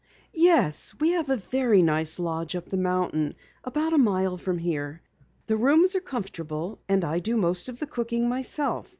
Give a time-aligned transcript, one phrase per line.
[0.33, 5.03] "Yes, we have a very nice lodge up the mountain about a mile from here.
[5.45, 8.89] The rooms are comfortable, and I do most of the cooking myself.